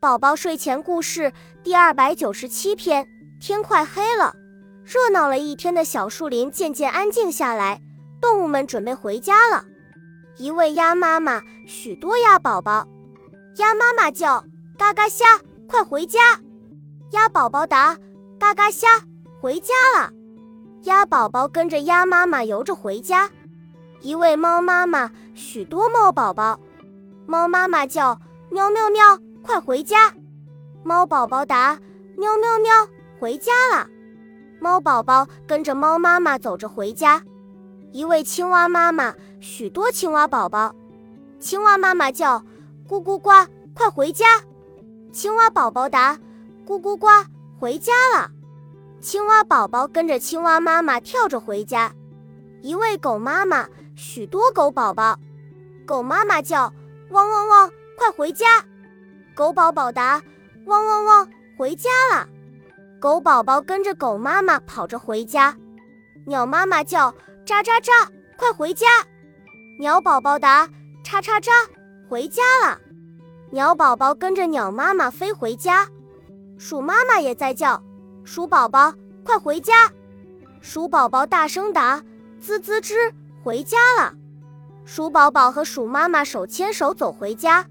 [0.00, 1.30] 宝宝睡前故事
[1.62, 3.06] 第二百九十七篇。
[3.38, 4.34] 天快黑了，
[4.82, 7.82] 热闹了一天的小树林渐渐安静下来，
[8.18, 9.62] 动物们准备回家了。
[10.38, 12.88] 一位鸭妈妈，许多鸭宝宝。
[13.56, 14.42] 鸭妈妈叫
[14.78, 16.18] ：“嘎嘎虾，快回家！”
[17.12, 17.98] 鸭宝宝答
[18.40, 18.88] ：“嘎嘎虾，
[19.38, 20.10] 回家了。”
[20.84, 23.30] 鸭宝宝跟着鸭妈妈游着回家。
[24.00, 26.58] 一位猫妈妈，许多猫宝宝。
[27.26, 28.18] 猫妈妈叫
[28.50, 29.02] ：“喵喵喵。”
[29.42, 30.12] 快回家！
[30.82, 31.78] 猫宝宝答：
[32.16, 33.88] 喵喵喵，回家了。
[34.60, 37.22] 猫宝宝跟着猫妈妈走着回家。
[37.92, 40.74] 一位青蛙妈妈，许多青蛙宝宝。
[41.38, 42.42] 青蛙妈妈叫：
[42.86, 43.30] 咕咕呱，
[43.74, 44.26] 快回家！
[45.12, 46.18] 青蛙宝宝答：
[46.66, 47.06] 咕咕呱，
[47.58, 48.30] 回家了。
[49.00, 51.92] 青蛙宝宝跟着青蛙妈妈跳着回家。
[52.60, 55.18] 一位狗妈妈，许多狗宝宝。
[55.86, 56.72] 狗妈妈叫：
[57.10, 58.46] 汪汪汪，快回家！
[59.40, 60.22] 狗宝宝答：
[60.66, 62.28] 汪汪汪，回家了。
[63.00, 65.56] 狗宝宝跟着狗妈妈跑着回家。
[66.26, 67.10] 鸟妈妈叫：
[67.46, 68.06] 喳喳喳，
[68.36, 68.86] 快回家。
[69.78, 70.68] 鸟宝宝答：
[71.02, 71.50] 喳喳喳，
[72.06, 72.78] 回家了。
[73.50, 75.88] 鸟宝宝跟着鸟妈妈飞回家。
[76.58, 77.82] 鼠妈妈也在叫：
[78.24, 78.92] 鼠宝宝，
[79.24, 79.90] 快回家。
[80.60, 82.02] 鼠宝宝大声答：
[82.42, 83.10] 吱吱吱，
[83.42, 84.12] 回家了。
[84.84, 87.64] 鼠宝宝和鼠妈妈手牵手走回家。